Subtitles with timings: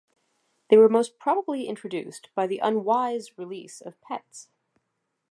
[0.69, 4.49] They were most probably introduced by the unwise release of pets.